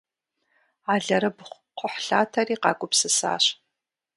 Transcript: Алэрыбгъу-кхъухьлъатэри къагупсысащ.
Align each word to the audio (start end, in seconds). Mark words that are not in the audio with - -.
Алэрыбгъу-кхъухьлъатэри 0.93 2.55
къагупсысащ. 2.63 3.45